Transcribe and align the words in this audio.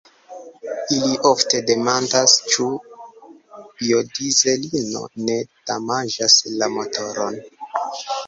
Ili 0.93 1.17
ofte 1.31 1.59
demandas, 1.65 2.33
ĉu 2.53 2.69
biodizelino 3.81 5.05
ne 5.27 5.35
damaĝas 5.73 6.39
la 6.63 6.71
motoron. 6.79 7.37